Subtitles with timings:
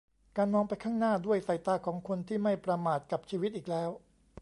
[0.37, 3.89] การมองไปข้างหน้าด้วยสายตาของคนที่ไม่ประมาทกับชีวิตอีกแล้ว